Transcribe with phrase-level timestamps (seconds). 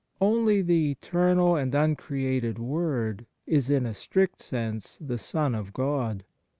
[0.19, 6.23] Only the Eternal and Uncreated Word is in a strict sense the Son of God.